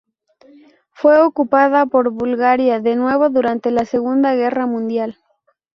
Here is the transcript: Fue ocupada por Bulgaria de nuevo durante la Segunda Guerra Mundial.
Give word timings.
Fue 0.93 1.19
ocupada 1.19 1.85
por 1.85 2.09
Bulgaria 2.09 2.79
de 2.79 2.95
nuevo 2.95 3.29
durante 3.29 3.69
la 3.69 3.85
Segunda 3.85 4.33
Guerra 4.33 4.65
Mundial. 4.65 5.19